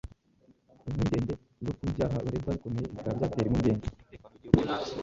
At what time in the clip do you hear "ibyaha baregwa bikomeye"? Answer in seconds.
1.91-2.85